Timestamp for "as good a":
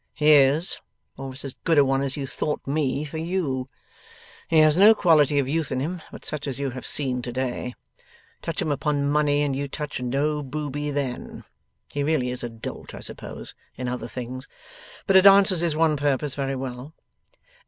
1.45-1.85